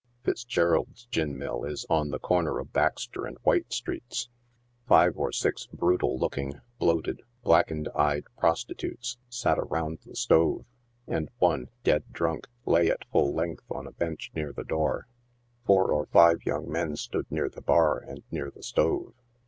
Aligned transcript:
Fitzgerald's 0.23 1.05
gin 1.11 1.37
mill 1.37 1.63
is 1.63 1.85
on 1.87 2.09
the 2.09 2.17
corner 2.17 2.57
of 2.57 2.73
Baxter 2.73 3.27
and 3.27 3.37
White 3.43 3.71
streets. 3.71 4.29
Five 4.87 5.15
or 5.15 5.31
six 5.31 5.67
brutal 5.67 6.17
looking, 6.17 6.59
bloated, 6.79 7.21
blackened 7.43 7.87
eyed 7.93 8.23
prostitutes 8.35 9.19
sat 9.29 9.59
around 9.59 9.99
the 10.03 10.15
stove; 10.15 10.65
and 11.05 11.29
one, 11.37 11.69
dead 11.83 12.03
drunk, 12.11 12.47
lay 12.65 12.89
at 12.89 13.05
full 13.11 13.31
length 13.35 13.65
on 13.69 13.85
a 13.85 13.91
bench 13.91 14.31
near 14.33 14.51
the 14.51 14.63
door. 14.63 15.05
Four 15.67 15.91
or 15.91 16.07
five 16.07 16.41
young 16.47 16.67
men 16.67 16.95
stood 16.95 17.27
near 17.31 17.47
the 17.47 17.61
bar 17.61 17.99
and 17.99 18.23
near 18.31 18.49
the 18.49 18.63
stove. 18.63 19.13